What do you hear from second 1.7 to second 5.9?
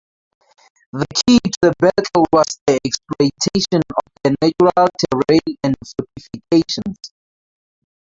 battle was the exploitation of the natural terrain and